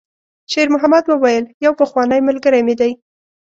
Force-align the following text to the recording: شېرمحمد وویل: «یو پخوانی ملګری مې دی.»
شېرمحمد 0.51 1.03
وویل: 1.07 1.45
«یو 1.65 1.71
پخوانی 1.79 2.19
ملګری 2.27 2.61
مې 2.67 2.75
دی.» 2.79 2.91